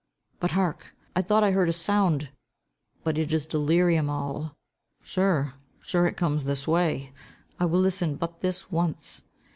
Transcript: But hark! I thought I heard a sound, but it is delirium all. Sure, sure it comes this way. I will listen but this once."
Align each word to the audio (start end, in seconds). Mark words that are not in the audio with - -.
But 0.39 0.53
hark! 0.53 0.95
I 1.15 1.21
thought 1.21 1.43
I 1.43 1.51
heard 1.51 1.69
a 1.69 1.73
sound, 1.73 2.29
but 3.03 3.19
it 3.19 3.31
is 3.31 3.45
delirium 3.45 4.09
all. 4.09 4.55
Sure, 5.03 5.53
sure 5.79 6.07
it 6.07 6.17
comes 6.17 6.45
this 6.45 6.67
way. 6.67 7.13
I 7.59 7.65
will 7.65 7.81
listen 7.81 8.15
but 8.15 8.41
this 8.41 8.71
once." 8.71 9.21